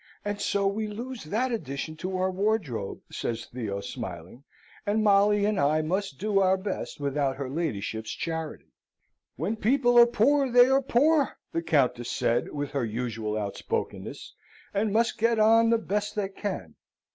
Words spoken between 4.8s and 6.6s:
"and Molly and I must do our